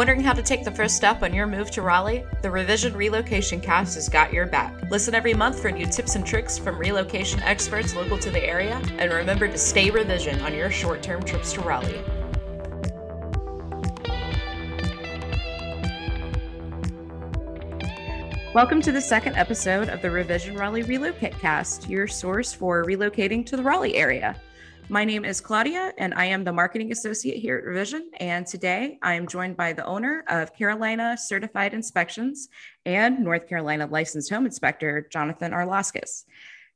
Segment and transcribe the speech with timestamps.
[0.00, 2.24] Wondering how to take the first step on your move to Raleigh?
[2.40, 4.74] The Revision Relocation Cast has got your back.
[4.90, 8.80] Listen every month for new tips and tricks from relocation experts local to the area,
[8.96, 12.02] and remember to stay Revision on your short term trips to Raleigh.
[18.54, 23.44] Welcome to the second episode of the Revision Raleigh Relocate Cast, your source for relocating
[23.44, 24.34] to the Raleigh area.
[24.90, 28.10] My name is Claudia, and I am the marketing associate here at Revision.
[28.18, 32.48] And today I am joined by the owner of Carolina Certified Inspections
[32.84, 36.24] and North Carolina Licensed Home Inspector, Jonathan Arlaskis.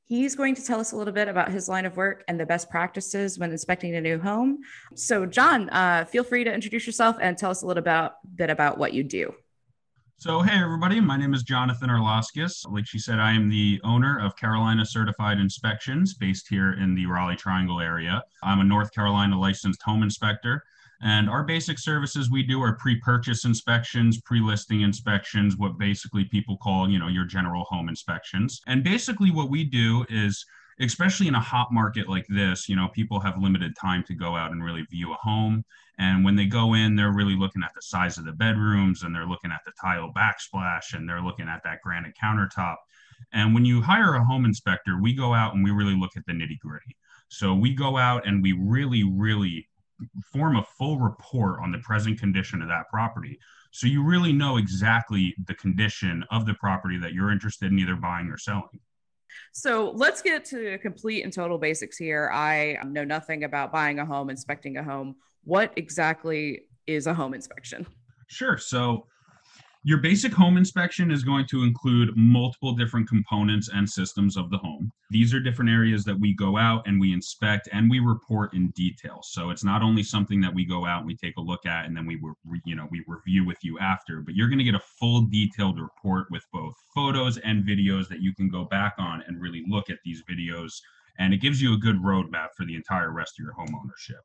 [0.05, 2.47] He's going to tell us a little bit about his line of work and the
[2.47, 4.59] best practices when inspecting a new home.
[4.95, 8.49] So, John, uh, feel free to introduce yourself and tell us a little about, bit
[8.49, 9.35] about what you do.
[10.17, 12.71] So, hey, everybody, my name is Jonathan Arlaskis.
[12.71, 17.05] Like she said, I am the owner of Carolina Certified Inspections based here in the
[17.05, 18.23] Raleigh Triangle area.
[18.43, 20.63] I'm a North Carolina licensed home inspector.
[21.03, 26.89] And our basic services we do are pre-purchase inspections, pre-listing inspections, what basically people call,
[26.89, 28.63] you know, your general home inspections.
[28.67, 30.47] And basically what we do is
[30.81, 34.37] especially in a hot market like this, you know, people have limited time to go
[34.37, 35.65] out and really view a home.
[35.99, 39.15] And when they go in, they're really looking at the size of the bedrooms and
[39.15, 42.77] they're looking at the tile backsplash and they're looking at that granite countertop.
[43.33, 46.27] And when you hire a home inspector, we go out and we really look at
[46.27, 46.97] the nitty gritty.
[47.29, 49.69] So we go out and we really, really
[50.33, 53.39] form a full report on the present condition of that property.
[53.71, 57.97] So you really know exactly the condition of the property that you're interested in either
[57.97, 58.81] buying or selling.
[59.53, 62.31] So let's get to complete and total basics here.
[62.33, 65.17] I know nothing about buying a home, inspecting a home.
[65.45, 67.87] What exactly is a home inspection?
[68.29, 68.59] Sure.
[68.59, 69.07] So
[69.87, 74.57] your basic home inspection is going to include multiple different components and systems of the
[74.57, 74.91] home.
[75.11, 78.71] These are different areas that we go out and we inspect and we report in
[78.71, 79.21] detail.
[79.23, 81.85] So it's not only something that we go out and we take a look at
[81.85, 82.19] and then we
[82.65, 85.79] you know we review with you after, but you're going to get a full detailed
[85.79, 89.91] report with both photos and videos that you can go back on and really look
[89.91, 90.73] at these videos
[91.19, 94.23] and it gives you a good roadmap for the entire rest of your home ownership.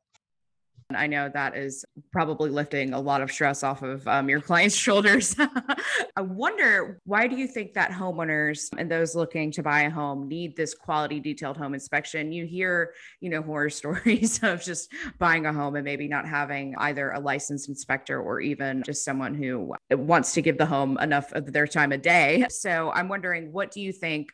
[0.94, 4.76] I know that is probably lifting a lot of stress off of um, your client's
[4.86, 5.34] shoulders.
[6.16, 10.28] I wonder why do you think that homeowners and those looking to buy a home
[10.28, 12.32] need this quality detailed home inspection?
[12.32, 16.74] You hear, you know, horror stories of just buying a home and maybe not having
[16.78, 21.32] either a licensed inspector or even just someone who wants to give the home enough
[21.32, 22.46] of their time a day.
[22.50, 24.30] So I'm wondering, what do you think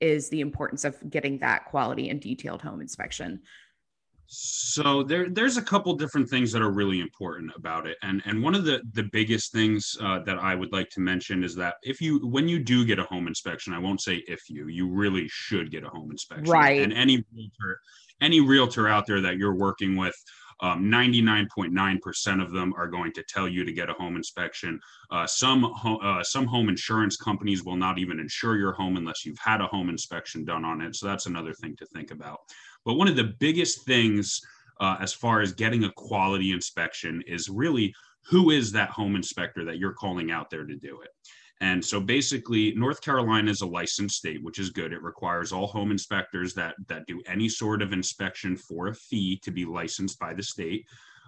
[0.00, 3.40] is the importance of getting that quality and detailed home inspection?
[4.32, 8.40] So there, there's a couple different things that are really important about it, and and
[8.40, 11.74] one of the the biggest things uh, that I would like to mention is that
[11.82, 14.88] if you when you do get a home inspection, I won't say if you, you
[14.88, 16.78] really should get a home inspection, right?
[16.78, 17.80] And any realtor,
[18.20, 20.14] any realtor out there that you're working with,
[20.60, 24.78] um, 99.9% of them are going to tell you to get a home inspection.
[25.10, 29.24] Uh, some ho- uh, some home insurance companies will not even insure your home unless
[29.24, 30.94] you've had a home inspection done on it.
[30.94, 32.38] So that's another thing to think about.
[32.84, 34.40] But one of the biggest things
[34.80, 39.64] uh, as far as getting a quality inspection is really who is that home inspector
[39.64, 41.10] that you're calling out there to do it.
[41.62, 44.94] And so basically, North Carolina is a licensed state, which is good.
[44.94, 49.38] It requires all home inspectors that that do any sort of inspection for a fee
[49.42, 50.86] to be licensed by the state.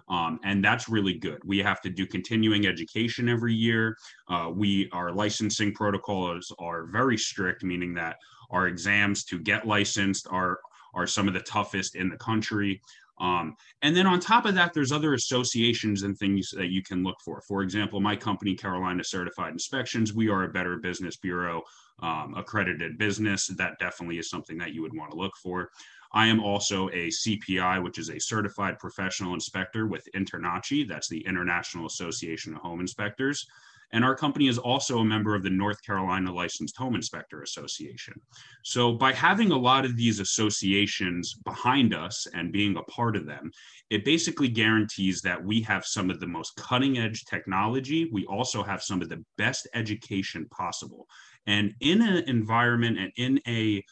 [0.09, 1.39] Um, and that's really good.
[1.45, 3.95] We have to do continuing education every year.
[4.27, 8.17] Uh, we our licensing protocols are very strict, meaning that
[8.49, 10.59] our exams to get licensed are
[10.93, 12.81] are some of the toughest in the country.
[13.19, 17.03] Um, and then on top of that, there's other associations and things that you can
[17.03, 17.41] look for.
[17.41, 21.61] For example, my company, Carolina Certified Inspections, we are a Better Business Bureau
[22.01, 23.47] um, accredited business.
[23.47, 25.69] That definitely is something that you would want to look for.
[26.13, 30.87] I am also a CPI, which is a certified professional inspector with InterNACHI.
[30.87, 33.47] That's the International Association of Home Inspectors.
[33.93, 38.19] And our company is also a member of the North Carolina Licensed Home Inspector Association.
[38.63, 43.25] So, by having a lot of these associations behind us and being a part of
[43.25, 43.51] them,
[43.91, 48.09] it basically guarantees that we have some of the most cutting edge technology.
[48.11, 51.07] We also have some of the best education possible.
[51.45, 53.83] And in an environment and in a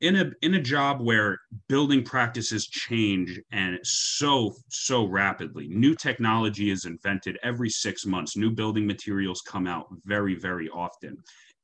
[0.00, 1.38] in a in a job where
[1.68, 5.68] building practices change and so so rapidly.
[5.68, 8.36] New technology is invented every 6 months.
[8.36, 11.16] New building materials come out very very often.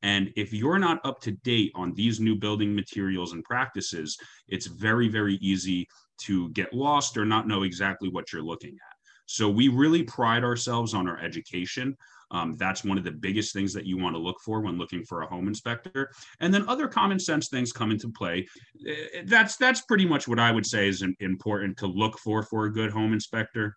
[0.03, 4.67] And if you're not up to date on these new building materials and practices it's
[4.67, 5.89] very very easy
[6.19, 8.97] to get lost or not know exactly what you're looking at.
[9.27, 11.97] So we really pride ourselves on our education
[12.31, 15.05] um, that's one of the biggest things that you want to look for when looking
[15.05, 16.11] for a home inspector.
[16.41, 18.47] And then other common sense things come into play.
[18.87, 22.67] Eh, that's that's pretty much what I would say is important to look for for
[22.67, 23.77] a good home inspector.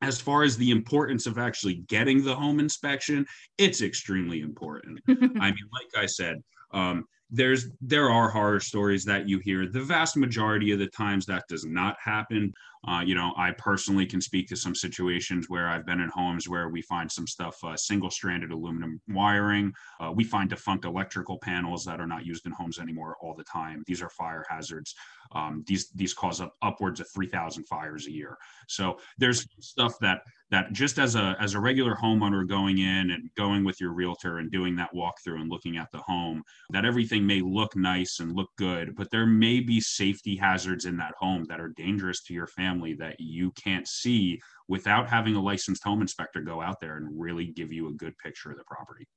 [0.00, 3.24] as far as the importance of actually getting the home inspection,
[3.56, 5.00] it's extremely important.
[5.08, 6.42] I mean, like I said,
[6.72, 9.66] um, there's there are horror stories that you hear.
[9.66, 12.52] The vast majority of the times that does not happen.
[12.86, 16.48] Uh, you know, I personally can speak to some situations where I've been in homes
[16.48, 19.72] where we find some stuff, uh, single-stranded aluminum wiring.
[20.00, 23.44] Uh, we find defunct electrical panels that are not used in homes anymore all the
[23.44, 23.84] time.
[23.86, 24.94] These are fire hazards.
[25.32, 28.36] Um, these these cause up, upwards of 3,000 fires a year.
[28.66, 30.22] So there's stuff that
[30.52, 34.38] that just as a as a regular homeowner going in and going with your realtor
[34.38, 38.36] and doing that walkthrough and looking at the home, that everything may look nice and
[38.36, 42.34] look good, but there may be safety hazards in that home that are dangerous to
[42.34, 44.38] your family that you can't see
[44.68, 48.16] without having a licensed home inspector go out there and really give you a good
[48.18, 49.08] picture of the property.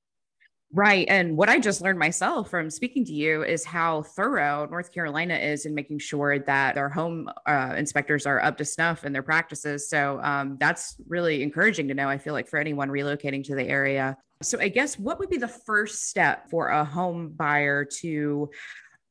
[0.74, 1.08] Right.
[1.10, 5.36] And what I just learned myself from speaking to you is how thorough North Carolina
[5.36, 9.24] is in making sure that their home uh, inspectors are up to snuff in their
[9.24, 9.90] practices.
[9.90, 13.64] So um, that's really encouraging to know, I feel like, for anyone relocating to the
[13.64, 14.18] area.
[14.42, 18.50] So, I guess what would be the first step for a home buyer to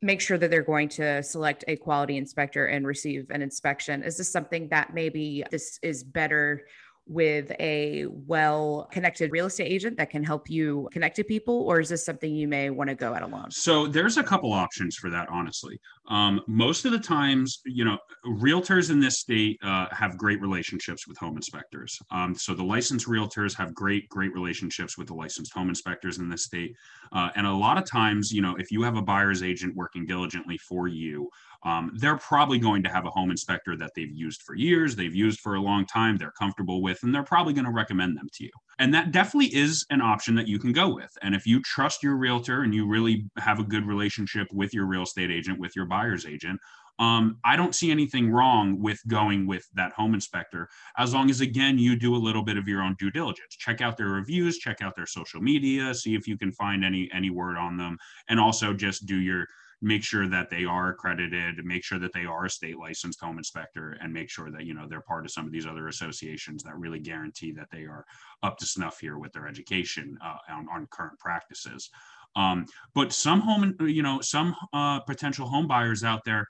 [0.03, 4.03] make sure that they're going to select a quality inspector and receive an inspection?
[4.03, 6.67] Is this something that maybe this is better?
[7.07, 11.81] With a well connected real estate agent that can help you connect to people or
[11.81, 14.97] is this something you may want to go at alone so there's a couple options
[14.97, 15.81] for that honestly.
[16.09, 21.07] Um, most of the times you know realtors in this state uh, have great relationships
[21.07, 21.99] with home inspectors.
[22.11, 26.29] Um, so the licensed realtors have great great relationships with the licensed home inspectors in
[26.29, 26.77] this state.
[27.13, 30.07] Uh, and a lot of times you know if you have a buyer's agent working
[30.07, 31.29] diligently for you
[31.65, 35.15] um, they're probably going to have a home inspector that they've used for years, they've
[35.15, 38.29] used for a long time, they're comfortable with, and they're probably going to recommend them
[38.35, 38.51] to you.
[38.79, 41.11] And that definitely is an option that you can go with.
[41.23, 44.87] And if you trust your realtor and you really have a good relationship with your
[44.87, 46.61] real estate agent, with your buyer's agent,
[46.99, 51.41] um, I don't see anything wrong with going with that home inspector as long as,
[51.41, 53.57] again, you do a little bit of your own due diligence.
[53.57, 57.11] Check out their reviews, check out their social media, see if you can find any
[57.13, 59.47] any word on them, and also just do your
[59.83, 63.39] make sure that they are accredited, make sure that they are a state licensed home
[63.39, 66.63] inspector, and make sure that you know they're part of some of these other associations
[66.63, 68.05] that really guarantee that they are
[68.43, 71.91] up to snuff here with their education uh, on, on current practices.
[72.37, 76.49] Um, but some home, you know, some uh, potential home buyers out there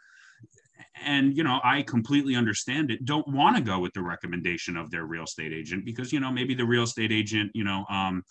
[1.04, 4.90] and you know i completely understand it don't want to go with the recommendation of
[4.90, 8.22] their real estate agent because you know maybe the real estate agent you know um,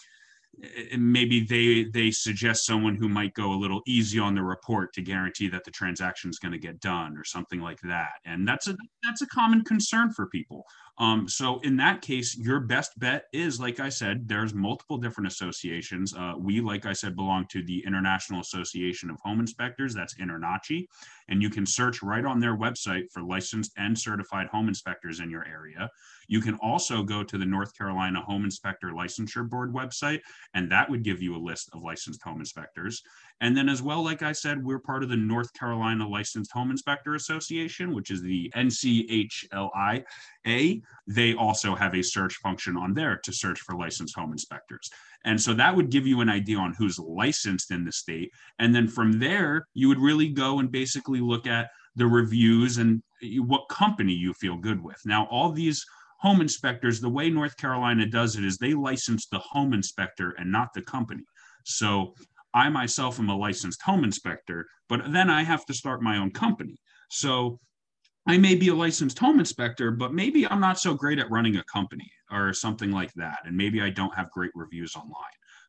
[0.98, 5.02] maybe they they suggest someone who might go a little easy on the report to
[5.02, 8.14] guarantee that the transaction is going to get done or something like that.
[8.26, 10.66] And that's a that's a common concern for people
[10.98, 15.28] um, so in that case your best bet is like i said there's multiple different
[15.28, 20.16] associations uh, we like i said belong to the international association of home inspectors that's
[20.16, 20.86] InterNACHI
[21.30, 25.30] and you can search right on their website for licensed and certified home inspectors in
[25.30, 25.90] your area
[26.28, 30.22] you can also go to the North Carolina Home Inspector Licensure Board website,
[30.54, 33.02] and that would give you a list of licensed home inspectors.
[33.42, 36.72] And then, as well, like I said, we're part of the North Carolina Licensed Home
[36.72, 40.04] Inspector Association, which is the NCHLIA.
[41.08, 44.90] They also have a search function on there to search for licensed home inspectors.
[45.26, 48.32] And so that would give you an idea on who's licensed in the state.
[48.60, 53.04] And then from there, you would really go and basically look at the reviews and
[53.40, 55.02] what company you feel good with.
[55.06, 55.86] Now, all these
[56.20, 60.50] home inspectors, the way North Carolina does it is they license the home inspector and
[60.52, 61.24] not the company.
[61.66, 62.16] So
[62.54, 66.32] I myself am a licensed home inspector, but then I have to start my own
[66.32, 66.78] company.
[67.10, 67.60] So
[68.28, 71.58] I may be a licensed home inspector, but maybe I'm not so great at running
[71.58, 73.40] a company or something like that.
[73.46, 75.14] And maybe I don't have great reviews online.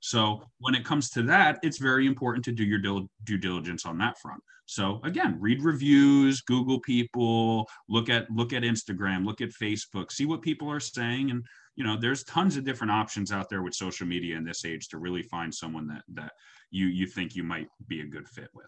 [0.05, 3.97] So when it comes to that, it's very important to do your due diligence on
[3.99, 4.43] that front.
[4.67, 10.27] So again, read reviews, Google people, look at look at Instagram, look at Facebook, see
[10.27, 11.43] what people are saying, and
[11.77, 14.89] you know, there's tons of different options out there with social media in this age
[14.89, 16.33] to really find someone that that
[16.71, 18.67] you you think you might be a good fit with.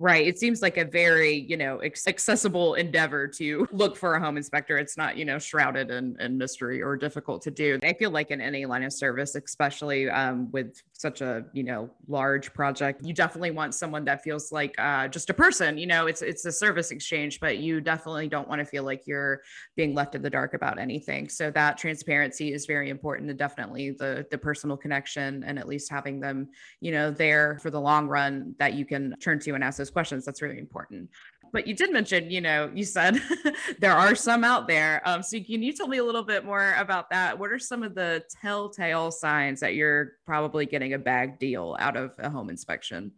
[0.00, 0.28] Right.
[0.28, 4.78] It seems like a very, you know, accessible endeavor to look for a home inspector.
[4.78, 7.80] It's not, you know, shrouded in, in mystery or difficult to do.
[7.82, 11.90] I feel like in any line of service, especially um, with such a, you know,
[12.06, 15.76] large project, you definitely want someone that feels like uh, just a person.
[15.76, 19.02] You know, it's it's a service exchange, but you definitely don't want to feel like
[19.04, 19.42] you're
[19.74, 21.28] being left in the dark about anything.
[21.28, 25.90] So that transparency is very important, and definitely the the personal connection, and at least
[25.90, 26.50] having them,
[26.80, 29.87] you know, there for the long run that you can turn to and ask those
[29.90, 30.24] questions.
[30.24, 31.10] That's really important.
[31.52, 33.20] But you did mention, you know, you said
[33.78, 35.00] there are some out there.
[35.06, 37.38] Um, so can you tell me a little bit more about that?
[37.38, 41.96] What are some of the telltale signs that you're probably getting a bag deal out
[41.96, 43.12] of a home inspection?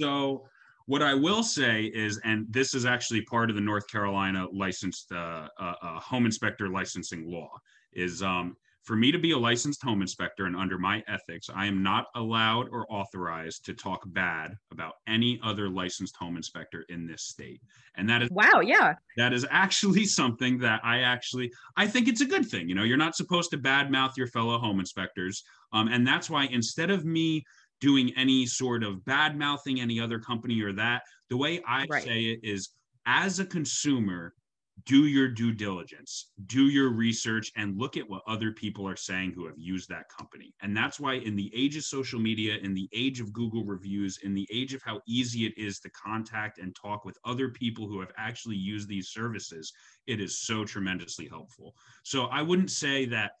[0.00, 0.46] So
[0.86, 5.12] what I will say is, and this is actually part of the North Carolina licensed
[5.12, 7.50] uh, uh, uh, home inspector licensing law,
[7.92, 8.56] is um,
[8.90, 12.06] for me to be a licensed home inspector and under my ethics, I am not
[12.16, 17.60] allowed or authorized to talk bad about any other licensed home inspector in this state.
[17.96, 18.94] And that is wow, yeah.
[19.16, 22.68] That is actually something that I actually I think it's a good thing.
[22.68, 25.44] You know, you're not supposed to badmouth your fellow home inspectors.
[25.72, 27.44] Um, and that's why instead of me
[27.80, 32.02] doing any sort of bad mouthing any other company or that, the way I right.
[32.02, 32.70] say it is
[33.06, 34.34] as a consumer,
[34.84, 39.32] do your due diligence, do your research, and look at what other people are saying
[39.32, 40.54] who have used that company.
[40.62, 44.18] And that's why, in the age of social media, in the age of Google reviews,
[44.22, 47.88] in the age of how easy it is to contact and talk with other people
[47.88, 49.72] who have actually used these services,
[50.06, 51.74] it is so tremendously helpful.
[52.04, 53.32] So I wouldn't say that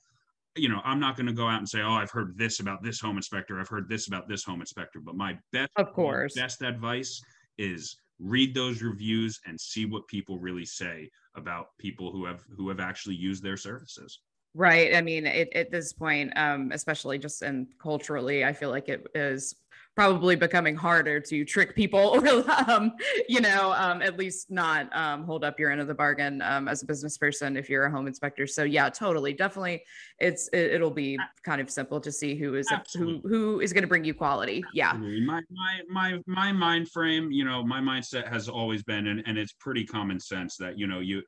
[0.56, 2.82] you know, I'm not going to go out and say, "Oh, I've heard this about
[2.82, 3.60] this home inspector.
[3.60, 7.22] I've heard this about this home inspector." But my best, of course, best advice
[7.56, 12.68] is read those reviews and see what people really say about people who have who
[12.68, 14.20] have actually used their services.
[14.54, 14.94] Right.
[14.96, 19.06] I mean it, at this point um, especially just in culturally i feel like it
[19.14, 19.54] is
[19.96, 22.92] probably becoming harder to trick people or um,
[23.28, 26.68] you know um, at least not um, hold up your end of the bargain um,
[26.68, 28.46] as a business person if you're a home inspector.
[28.46, 29.32] So yeah totally.
[29.32, 29.82] Definitely
[30.18, 33.82] it's it, will be kind of simple to see who is who who is going
[33.82, 34.64] to bring you quality.
[34.74, 34.92] Yeah.
[34.92, 39.38] My, my my my mind frame you know my mindset has always been and, and
[39.38, 41.22] it's pretty common sense that you know you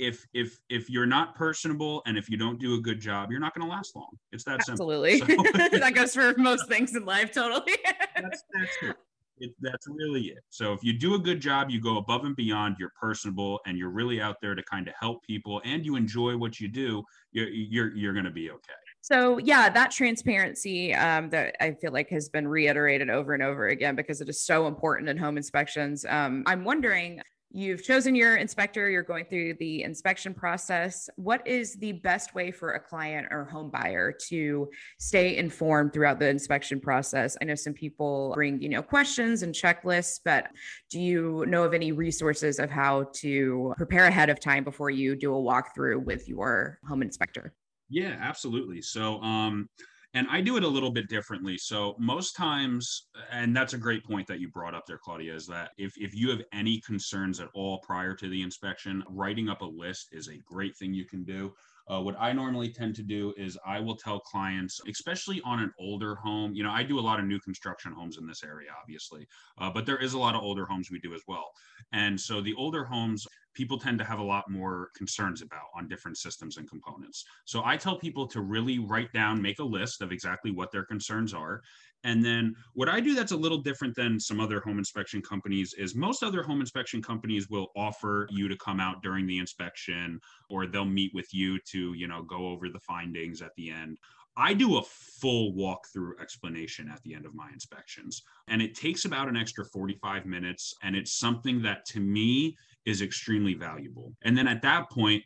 [0.00, 3.40] if if if you're not personable and if you don't do a good job, you're
[3.40, 4.10] not going to last long.
[4.32, 5.18] It's that Absolutely.
[5.18, 5.46] simple.
[5.46, 5.78] Absolutely.
[5.80, 7.30] that goes for most things in life.
[7.30, 7.76] Totally.
[8.16, 8.96] that's, that's it.
[9.42, 10.44] It, that's really it.
[10.50, 12.76] So if you do a good job, you go above and beyond.
[12.78, 16.36] You're personable, and you're really out there to kind of help people, and you enjoy
[16.36, 17.02] what you do.
[17.32, 18.72] You're you're, you're going to be okay.
[19.02, 23.68] So yeah, that transparency um, that I feel like has been reiterated over and over
[23.68, 26.04] again because it is so important in home inspections.
[26.06, 31.10] Um, I'm wondering You've chosen your inspector, you're going through the inspection process.
[31.16, 36.20] What is the best way for a client or home buyer to stay informed throughout
[36.20, 37.36] the inspection process?
[37.42, 40.46] I know some people bring, you know, questions and checklists, but
[40.90, 45.16] do you know of any resources of how to prepare ahead of time before you
[45.16, 47.52] do a walkthrough with your home inspector?
[47.88, 48.80] Yeah, absolutely.
[48.80, 49.68] So, um,
[50.14, 51.56] and I do it a little bit differently.
[51.56, 55.46] So most times, and that's a great point that you brought up there, Claudia, is
[55.46, 59.60] that if, if you have any concerns at all prior to the inspection, writing up
[59.60, 61.52] a list is a great thing you can do.
[61.88, 65.72] Uh, what I normally tend to do is I will tell clients, especially on an
[65.78, 68.70] older home, you know, I do a lot of new construction homes in this area,
[68.80, 69.26] obviously,
[69.58, 71.50] uh, but there is a lot of older homes we do as well.
[71.92, 75.88] And so the older homes, people tend to have a lot more concerns about on
[75.88, 77.24] different systems and components.
[77.44, 80.84] So I tell people to really write down, make a list of exactly what their
[80.84, 81.62] concerns are.
[82.04, 85.74] And then what I do that's a little different than some other home inspection companies
[85.76, 90.18] is most other home inspection companies will offer you to come out during the inspection
[90.48, 93.98] or they'll meet with you to, you know, go over the findings at the end.
[94.36, 99.04] I do a full walkthrough explanation at the end of my inspections, and it takes
[99.04, 100.72] about an extra 45 minutes.
[100.82, 104.12] And it's something that to me is extremely valuable.
[104.22, 105.22] And then at that point,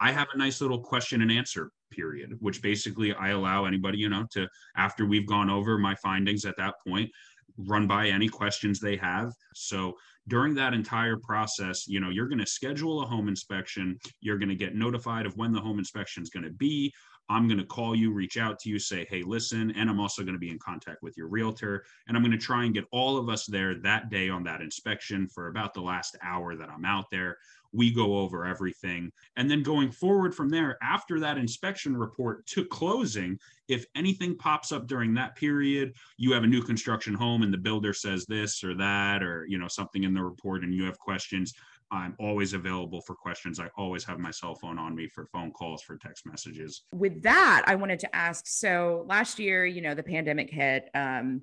[0.00, 4.08] I have a nice little question and answer period, which basically I allow anybody, you
[4.08, 4.46] know, to,
[4.76, 7.10] after we've gone over my findings at that point,
[7.56, 9.32] run by any questions they have.
[9.54, 9.94] So
[10.28, 13.98] during that entire process, you know, you're going to schedule a home inspection.
[14.20, 16.92] You're going to get notified of when the home inspection is going to be.
[17.30, 19.70] I'm going to call you, reach out to you, say, hey, listen.
[19.72, 21.84] And I'm also going to be in contact with your realtor.
[22.06, 24.62] And I'm going to try and get all of us there that day on that
[24.62, 27.36] inspection for about the last hour that I'm out there.
[27.70, 29.12] We go over everything.
[29.36, 34.72] And then going forward from there, after that inspection report to closing, if anything pops
[34.72, 38.64] up during that period, you have a new construction home and the builder says this
[38.64, 41.54] or that, or, you know, something in the report and you have questions,
[41.90, 43.58] I'm always available for questions.
[43.58, 46.82] I always have my cell phone on me for phone calls, for text messages.
[46.92, 51.42] With that, I wanted to ask so last year, you know, the pandemic hit um,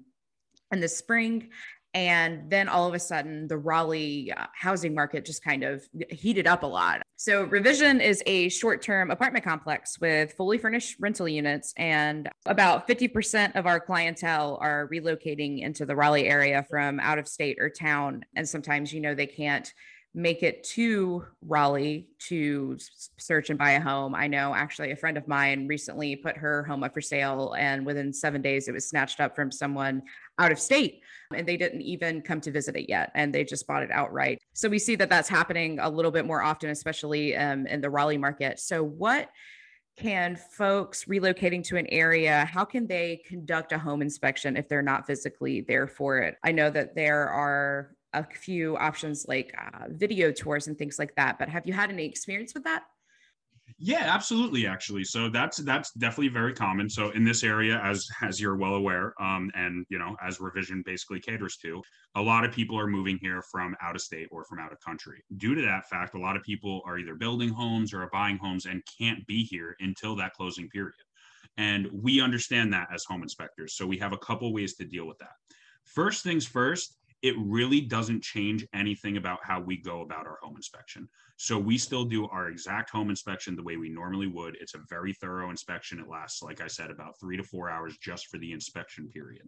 [0.72, 1.50] in the spring.
[1.96, 6.46] And then all of a sudden, the Raleigh uh, housing market just kind of heated
[6.46, 7.02] up a lot.
[7.18, 12.90] So, Revision is a short term apartment complex with fully furnished rental units, and about
[12.90, 17.70] 50% of our clientele are relocating into the Raleigh area from out of state or
[17.70, 18.26] town.
[18.36, 19.74] And sometimes, you know, they can't
[20.14, 22.78] make it to Raleigh to
[23.18, 24.14] search and buy a home.
[24.14, 27.86] I know actually a friend of mine recently put her home up for sale, and
[27.86, 30.02] within seven days, it was snatched up from someone
[30.38, 31.02] out of state.
[31.34, 34.40] And they didn't even come to visit it yet, and they just bought it outright.
[34.54, 37.90] So we see that that's happening a little bit more often, especially um, in the
[37.90, 38.60] Raleigh market.
[38.60, 39.30] So, what
[39.98, 44.82] can folks relocating to an area how can they conduct a home inspection if they're
[44.82, 49.86] not physically there for it i know that there are a few options like uh,
[49.90, 51.38] video tours and things like that.
[51.38, 52.84] But have you had any experience with that?
[53.78, 54.66] Yeah, absolutely.
[54.68, 56.90] Actually, so that's that's definitely very common.
[56.90, 60.82] So in this area, as as you're well aware, um, and you know, as revision
[60.86, 61.82] basically caters to,
[62.16, 64.80] a lot of people are moving here from out of state or from out of
[64.80, 65.22] country.
[65.38, 68.38] Due to that fact, a lot of people are either building homes or are buying
[68.38, 70.94] homes and can't be here until that closing period.
[71.58, 73.76] And we understand that as home inspectors.
[73.76, 75.34] So we have a couple ways to deal with that.
[75.84, 80.56] First things first, it really doesn't change anything about how we go about our home
[80.56, 81.10] inspection.
[81.38, 84.56] So we still do our exact home inspection the way we normally would.
[84.62, 86.00] It's a very thorough inspection.
[86.00, 89.42] It lasts, like I said, about three to four hours just for the inspection period.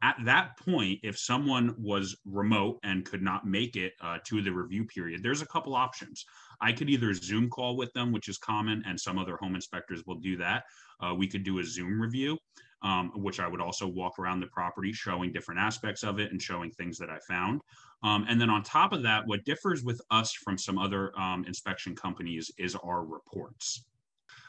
[0.00, 4.52] At that point, if someone was remote and could not make it uh, to the
[4.52, 6.24] review period, there's a couple options.
[6.64, 10.02] I could either Zoom call with them, which is common, and some other home inspectors
[10.06, 10.64] will do that.
[11.00, 12.38] Uh, we could do a Zoom review
[12.84, 16.40] um, which I would also walk around the property showing different aspects of it and
[16.40, 17.62] showing things that I found.
[18.02, 21.44] Um, and then on top of that, what differs with us from some other um,
[21.46, 23.84] inspection companies is our reports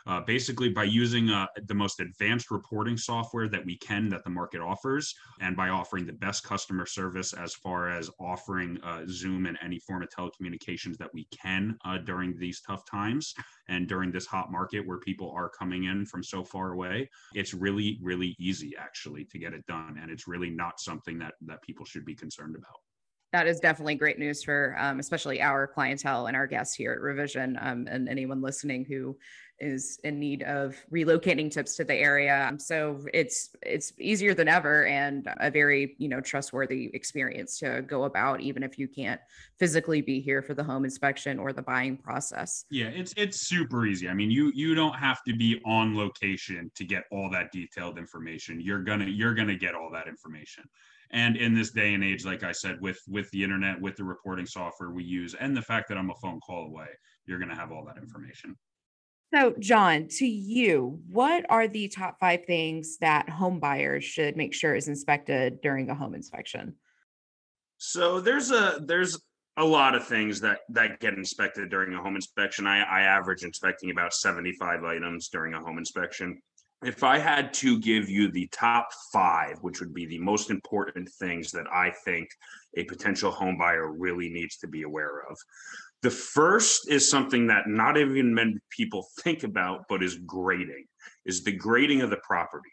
[0.07, 4.29] uh, basically by using uh, the most advanced reporting software that we can that the
[4.29, 9.45] market offers and by offering the best customer service as far as offering uh, zoom
[9.45, 13.33] and any form of telecommunications that we can uh, during these tough times
[13.67, 17.53] and during this hot market where people are coming in from so far away it's
[17.53, 21.61] really really easy actually to get it done and it's really not something that that
[21.61, 22.79] people should be concerned about
[23.35, 27.01] that is definitely great news for um, especially our clientele and our guests here at
[27.01, 29.13] revision um, and anyone listening who
[29.59, 32.53] is in need of relocating tips to the area.
[32.59, 38.05] So it's it's easier than ever and a very, you know, trustworthy experience to go
[38.05, 39.19] about even if you can't
[39.59, 42.65] physically be here for the home inspection or the buying process.
[42.69, 44.07] Yeah, it's it's super easy.
[44.07, 47.97] I mean, you you don't have to be on location to get all that detailed
[47.97, 48.61] information.
[48.61, 50.63] You're going to you're going to get all that information
[51.15, 54.03] and in this day and age like i said with with the internet with the
[54.03, 56.87] reporting software we use and the fact that i'm a phone call away
[57.25, 58.55] you're going to have all that information
[59.33, 64.53] so, John, to you, what are the top five things that home buyers should make
[64.53, 66.75] sure is inspected during a home inspection?
[67.77, 69.19] So there's a there's
[69.57, 72.67] a lot of things that that get inspected during a home inspection.
[72.67, 76.41] I, I average inspecting about 75 items during a home inspection.
[76.83, 81.09] If I had to give you the top five, which would be the most important
[81.09, 82.29] things that I think
[82.77, 85.37] a potential home buyer really needs to be aware of,
[86.01, 90.85] the first is something that not even many people think about, but is grading,
[91.25, 92.69] is the grading of the property.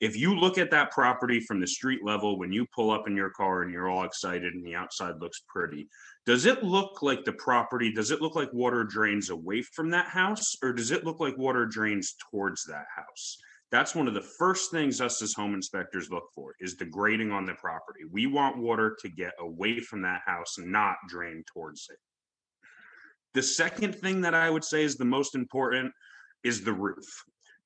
[0.00, 3.14] If you look at that property from the street level, when you pull up in
[3.14, 5.88] your car and you're all excited and the outside looks pretty,
[6.24, 10.06] does it look like the property, does it look like water drains away from that
[10.06, 13.36] house or does it look like water drains towards that house?
[13.70, 17.30] That's one of the first things us as home inspectors look for is the grading
[17.30, 18.00] on the property.
[18.10, 21.98] We want water to get away from that house, not drain towards it.
[23.34, 25.92] The second thing that I would say is the most important
[26.42, 27.04] is the roof.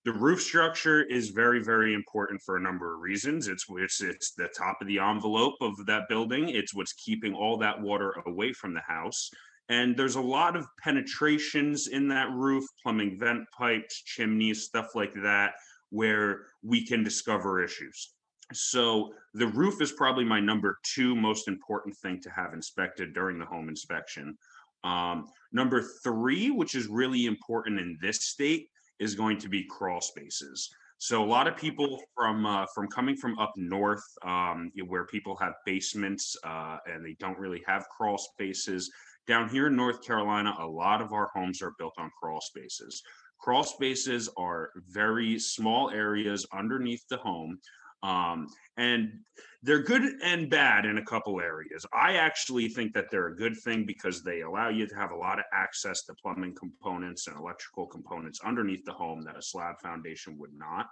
[0.04, 3.48] The roof structure is very, very important for a number of reasons.
[3.48, 6.50] It's it's it's the top of the envelope of that building.
[6.50, 9.30] It's what's keeping all that water away from the house.
[9.70, 15.14] And there's a lot of penetrations in that roof, plumbing vent pipes, chimneys, stuff like
[15.22, 15.54] that,
[15.88, 18.12] where we can discover issues.
[18.52, 23.38] So the roof is probably my number two most important thing to have inspected during
[23.38, 24.36] the home inspection.
[24.84, 30.00] Um, number three, which is really important in this state, is going to be crawl
[30.00, 30.70] spaces.
[30.98, 35.36] So a lot of people from uh, from coming from up north, um, where people
[35.36, 38.90] have basements uh, and they don't really have crawl spaces.
[39.26, 43.02] Down here in North Carolina, a lot of our homes are built on crawl spaces.
[43.38, 47.58] Crawl spaces are very small areas underneath the home
[48.04, 49.18] um, and
[49.62, 51.86] they're good and bad in a couple areas.
[51.92, 55.16] I actually think that they're a good thing because they allow you to have a
[55.16, 59.80] lot of access to plumbing components and electrical components underneath the home that a slab
[59.80, 60.86] foundation would not.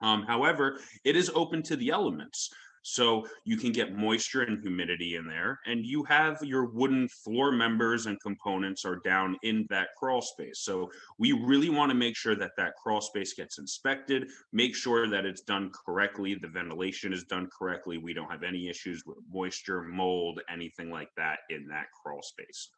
[0.00, 2.50] Um, however, it is open to the elements.
[2.90, 7.52] So you can get moisture and humidity in there, and you have your wooden floor
[7.52, 10.60] members and components are down in that crawl space.
[10.60, 15.06] So we really want to make sure that that crawl space gets inspected, make sure
[15.06, 17.98] that it's done correctly, the ventilation is done correctly.
[17.98, 22.70] We don't have any issues with moisture, mold, anything like that in that crawl space.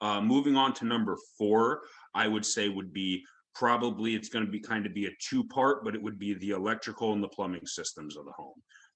[0.00, 1.82] Uh, moving on to number four,
[2.14, 3.22] I would say would be
[3.54, 6.32] probably it's going to be kind of be a two part, but it would be
[6.34, 8.54] the electrical and the plumbing systems of the home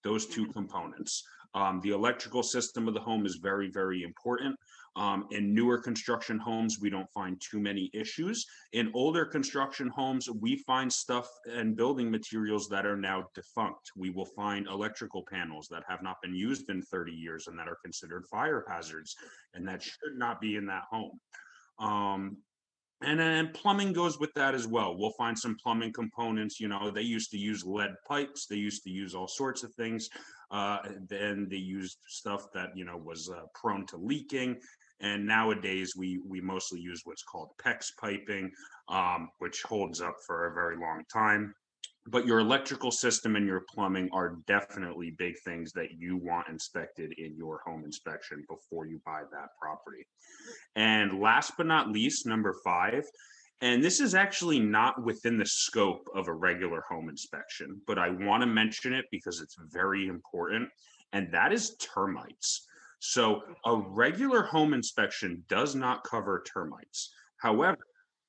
[0.09, 1.23] those two components.
[1.55, 4.57] Um, the electrical system of the home is very, very important.
[4.97, 8.47] Um, in newer construction homes, we don't find too many issues.
[8.73, 13.93] In older construction homes, we find stuff and building materials that are now defunct.
[13.97, 17.69] We will find electrical panels that have not been used in 30 years and that
[17.69, 19.15] are considered fire hazards
[19.55, 21.21] and that should not be in that home.
[21.79, 22.39] Um,
[23.03, 24.97] and then plumbing goes with that as well.
[24.97, 26.59] We'll find some plumbing components.
[26.59, 28.47] You know, they used to use lead pipes.
[28.47, 30.09] They used to use all sorts of things.
[30.51, 34.57] Uh, then they used stuff that you know was uh, prone to leaking.
[35.01, 38.51] And nowadays we we mostly use what's called PEX piping,
[38.89, 41.55] um, which holds up for a very long time
[42.11, 47.13] but your electrical system and your plumbing are definitely big things that you want inspected
[47.19, 50.07] in your home inspection before you buy that property.
[50.77, 53.05] And last but not least, number five,
[53.61, 58.11] and this is actually not within the scope of a regular home inspection, but I
[58.11, 60.69] want to mention it because it's very important,
[61.13, 62.67] and that is termites.
[63.01, 67.13] So, a regular home inspection does not cover termites.
[67.39, 67.79] However,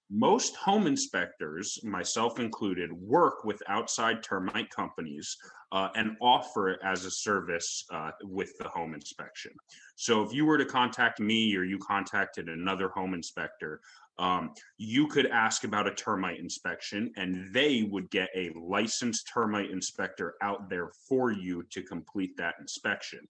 [0.10, 5.38] most home inspectors, myself included, work with outside termite companies
[5.72, 9.52] uh, and offer it as a service uh, with the home inspection.
[9.96, 13.82] So if you were to contact me or you contacted another home inspector,
[14.18, 19.70] um, you could ask about a termite inspection and they would get a licensed termite
[19.70, 23.28] inspector out there for you to complete that inspection.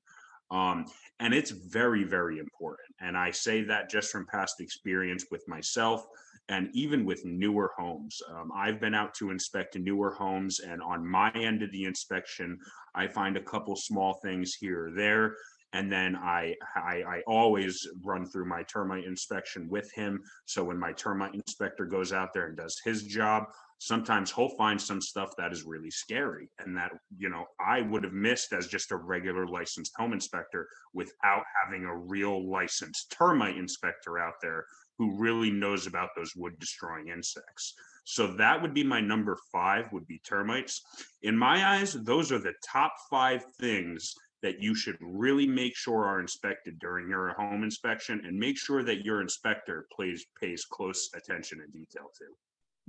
[0.50, 0.86] Um,
[1.20, 2.96] and it's very, very important.
[3.00, 6.08] And I say that just from past experience with myself
[6.50, 8.22] and even with newer homes.
[8.30, 12.58] Um, I've been out to inspect newer homes, and on my end of the inspection,
[12.96, 15.36] I find a couple small things here or there.
[15.72, 20.20] And then I, I, I always run through my termite inspection with him.
[20.46, 23.44] So when my termite inspector goes out there and does his job,
[23.78, 28.04] sometimes he'll find some stuff that is really scary and that you know i would
[28.04, 33.58] have missed as just a regular licensed home inspector without having a real licensed termite
[33.58, 34.66] inspector out there
[35.00, 37.74] who really knows about those wood destroying insects.
[38.04, 40.82] So that would be my number five would be termites.
[41.24, 46.06] In my eyes, those are the top five things that you should really make sure
[46.06, 51.10] are inspected during your home inspection and make sure that your inspector plays pays close
[51.16, 52.26] attention and detail to.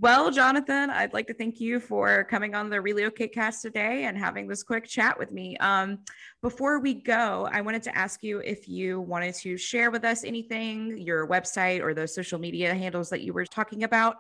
[0.03, 4.17] Well, Jonathan, I'd like to thank you for coming on the Relocate Cast today and
[4.17, 5.59] having this quick chat with me.
[5.59, 5.99] Um,
[6.41, 10.25] before we go, I wanted to ask you if you wanted to share with us
[10.25, 14.17] anything, your website or those social media handles that you were talking about.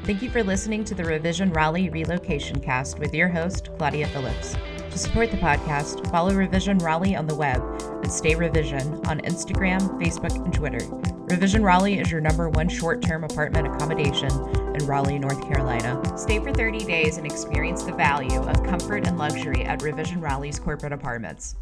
[0.05, 4.55] Thank you for listening to the Revision Raleigh Relocation Cast with your host, Claudia Phillips.
[4.91, 7.59] To support the podcast, follow Revision Raleigh on the web
[8.03, 10.85] at Stay Revision on Instagram, Facebook, and Twitter.
[11.27, 14.29] Revision Raleigh is your number one short term apartment accommodation
[14.75, 15.99] in Raleigh, North Carolina.
[16.15, 20.59] Stay for 30 days and experience the value of comfort and luxury at Revision Raleigh's
[20.59, 21.55] corporate apartments.